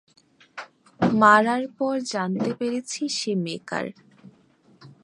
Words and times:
মারার 1.13 1.63
পর 1.77 1.95
জানতে 2.11 2.51
পেরেছি 2.59 3.01
সে 3.17 3.31
মেকার। 3.45 3.85